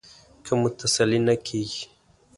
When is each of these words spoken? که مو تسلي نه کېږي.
که 0.45 0.51
مو 0.59 0.67
تسلي 0.79 1.19
نه 1.27 1.35
کېږي. 1.47 1.83